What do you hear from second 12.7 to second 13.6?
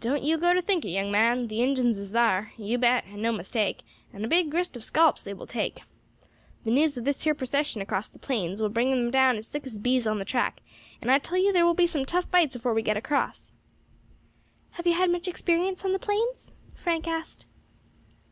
we get across."